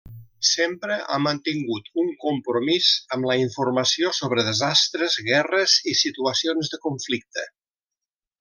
[0.51, 7.47] Sempre ha mantingut un compromís amb la informació sobre desastres, guerres i situacions de conflicte.